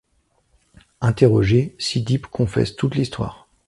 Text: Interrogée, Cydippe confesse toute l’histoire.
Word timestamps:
Interrogée, 0.99 1.75
Cydippe 1.77 2.25
confesse 2.25 2.75
toute 2.75 2.95
l’histoire. 2.95 3.47